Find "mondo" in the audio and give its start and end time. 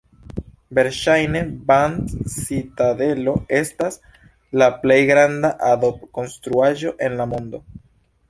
7.35-7.61